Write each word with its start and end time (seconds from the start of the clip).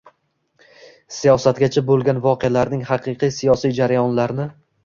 “siyosatgacha” 1.17 1.83
bo‘lgan 1.91 2.23
voqealarning 2.25 2.81
haqiqiy 2.93 3.37
siyosiy 3.39 3.79
jarayonlarni 3.83 4.53